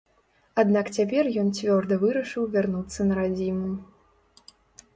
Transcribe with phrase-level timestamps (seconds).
[0.61, 3.71] Аднак цяпер ён цвёрда вырашыў вярнуцца на радзіму.